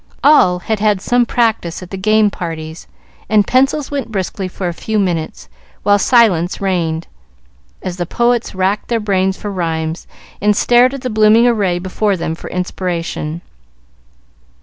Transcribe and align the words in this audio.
All 0.23 0.57
had 0.57 0.79
had 0.79 0.99
some 0.99 1.27
practice 1.27 1.83
at 1.83 1.91
the 1.91 1.95
game 1.95 2.31
parties, 2.31 2.87
and 3.29 3.45
pencils 3.45 3.91
went 3.91 4.11
briskly 4.11 4.47
for 4.47 4.67
a 4.67 4.73
few 4.73 4.97
minutes, 4.97 5.47
while 5.83 5.99
silence 5.99 6.59
reigned, 6.59 7.05
as 7.83 7.97
the 7.97 8.07
poets 8.07 8.55
racked 8.55 8.87
their 8.87 8.99
brains 8.99 9.37
for 9.37 9.51
rhymes, 9.51 10.07
and 10.41 10.55
stared 10.57 10.95
at 10.95 11.01
the 11.01 11.11
blooming 11.11 11.45
array 11.45 11.77
before 11.77 12.17
them 12.17 12.33
for 12.33 12.49
inspiration. 12.49 13.41